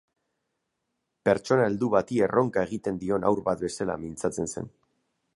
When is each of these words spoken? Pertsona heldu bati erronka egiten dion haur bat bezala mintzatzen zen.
Pertsona 1.27 1.67
heldu 1.71 1.89
bati 1.95 2.17
erronka 2.27 2.63
egiten 2.69 2.97
dion 3.03 3.27
haur 3.29 3.41
bat 3.49 3.61
bezala 3.67 3.99
mintzatzen 4.07 4.49
zen. 4.55 4.73